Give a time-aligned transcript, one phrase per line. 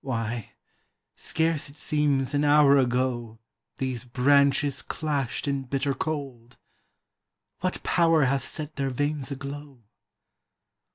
[0.00, 0.52] Why,
[1.14, 3.38] scarce it seems an hour ago
[3.76, 6.56] These branches clashed in bitter cold;
[7.60, 9.82] What Power hath set their veins aglow?